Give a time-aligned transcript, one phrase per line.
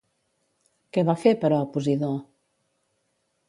[0.97, 2.11] Què va fer, però, Posidó?